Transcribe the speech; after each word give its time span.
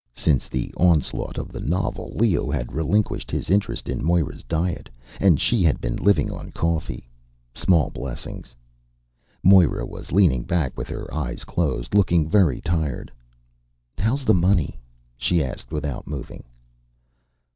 Since 0.15 0.49
the 0.49 0.73
onslaught 0.77 1.37
of 1.37 1.49
The 1.49 1.59
Novel, 1.59 2.13
Leo 2.15 2.49
had 2.49 2.73
relinquished 2.73 3.29
his 3.29 3.51
interest 3.51 3.87
in 3.87 4.03
Moira's 4.03 4.41
diet, 4.41 4.89
and 5.19 5.39
she 5.39 5.61
had 5.61 5.79
been 5.79 5.95
living 5.97 6.31
on 6.31 6.49
coffee. 6.53 7.07
Small 7.53 7.91
blessings.... 7.91 8.55
Moira 9.43 9.85
was 9.85 10.11
leaning 10.11 10.41
back 10.41 10.75
with 10.75 10.87
her 10.89 11.13
eyes 11.13 11.43
closed, 11.43 11.93
looking 11.93 12.27
very 12.27 12.59
tired. 12.61 13.11
"How's 13.95 14.25
the 14.25 14.33
money?" 14.33 14.79
she 15.17 15.43
asked 15.43 15.71
without 15.71 16.07
moving. 16.07 16.45